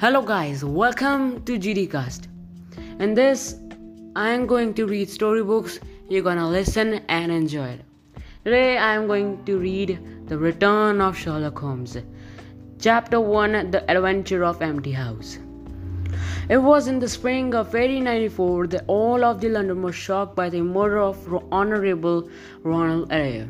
[0.00, 2.28] Hello, guys, welcome to GDcast.
[3.00, 3.56] In this,
[4.14, 5.80] I am going to read storybooks.
[6.08, 7.84] You're gonna listen and enjoy it.
[8.44, 9.98] Today, I am going to read
[10.28, 11.96] The Return of Sherlock Holmes,
[12.78, 15.40] Chapter 1 The Adventure of Empty House.
[16.50, 20.48] It was in the spring of 1894 that all of the London was shocked by
[20.48, 21.18] the murder of
[21.52, 22.30] Honorable
[22.62, 23.46] Ronald Adair.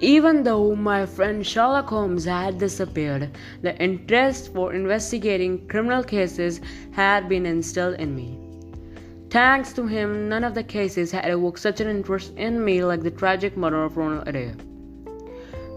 [0.00, 3.30] Even though my friend Sherlock Holmes had disappeared,
[3.62, 8.38] the interest for investigating criminal cases had been instilled in me.
[9.30, 13.00] Thanks to him, none of the cases had evoked such an interest in me like
[13.00, 14.54] the tragic murder of Ronald Adair.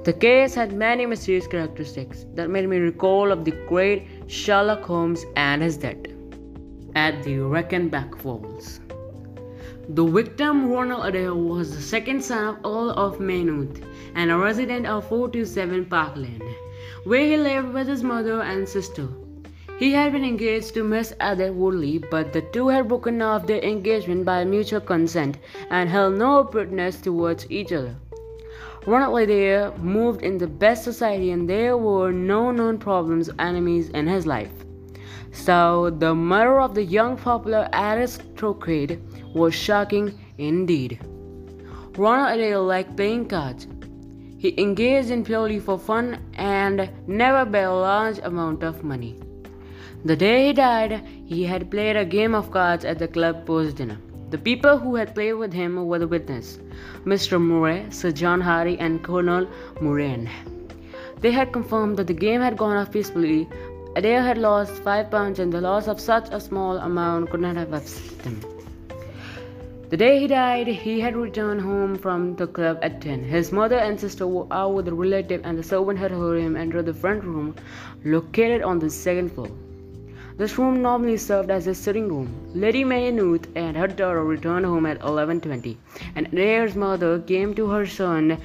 [0.03, 5.23] The case had many mysterious characteristics that made me recall of the great Sherlock Holmes
[5.37, 6.16] and his death
[6.97, 8.79] at the Reichenbach Falls.
[9.89, 13.83] The victim, Ronald Adair, was the second son of Earl of Maynooth
[14.15, 16.41] and a resident of 427 Park Lane,
[17.03, 19.07] where he lived with his mother and sister.
[19.77, 23.61] He had been engaged to Miss Adair Woodley, but the two had broken off their
[23.61, 25.37] engagement by mutual consent
[25.69, 27.95] and held no openness towards each other.
[28.87, 33.89] Ronald Adair moved in the best society, and there were no known problems or enemies
[33.89, 34.66] in his life.
[35.31, 38.97] So, the murder of the young popular aristocrat
[39.33, 40.99] was shocking indeed.
[41.97, 43.67] Ronald Adair liked playing cards.
[44.37, 49.19] He engaged in purely for fun and never by a large amount of money.
[50.05, 53.77] The day he died, he had played a game of cards at the club post
[53.77, 53.97] dinner.
[54.29, 56.59] The people who had played with him were the witnesses
[57.05, 57.41] Mr.
[57.41, 59.47] Murray, Sir John Hardy, and Colonel
[59.81, 60.29] Moran.
[61.21, 63.47] They had confirmed that the game had gone off peacefully,
[63.97, 67.55] Adair had lost five pounds, and the loss of such a small amount could not
[67.55, 68.39] have upset him.
[69.89, 73.23] The day he died, he had returned home from the club at 10.
[73.23, 76.55] His mother and sister were out with a relative, and the servant had heard him
[76.55, 77.55] enter the front room
[78.05, 79.49] located on the second floor.
[80.37, 82.27] This room normally served as a sitting room.
[82.53, 85.77] Lady Maynooth and her daughter returned home at 11:20,
[86.15, 88.37] and Adair's mother came to her son's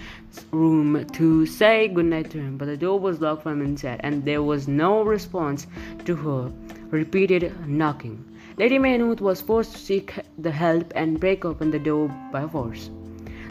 [0.53, 4.43] room to say goodnight to him, but the door was locked from inside, and there
[4.43, 5.67] was no response
[6.07, 6.51] to her
[6.89, 8.25] repeated knocking.
[8.57, 12.89] Lady Maynooth was forced to seek the help and break open the door by force.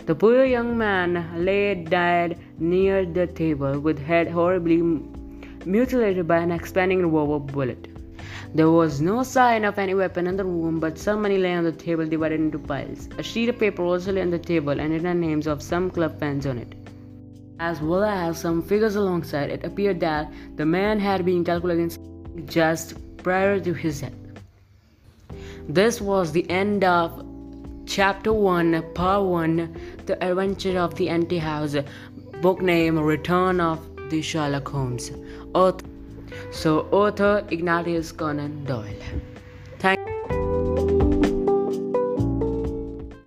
[0.07, 4.81] The poor young man lay dead near the table with head horribly
[5.63, 7.90] mutilated by an expanding revolver bullet.
[8.53, 11.63] There was no sign of any weapon in the room, but some money lay on
[11.63, 13.07] the table divided into piles.
[13.17, 15.89] A sheet of paper also lay on the table and it had names of some
[15.89, 16.75] club fans on it.
[17.59, 21.91] As well as some figures alongside, it appeared that the man had been calculating
[22.45, 24.11] just prior to his death.
[25.69, 27.25] This was the end of
[27.85, 31.77] Chapter 1, Part 1 The Adventure of the Empty House,
[32.41, 33.79] book name Return of
[34.09, 35.09] the Sherlock Holmes.
[35.53, 35.85] Author
[36.51, 39.01] so, author Ignatius Conan Doyle.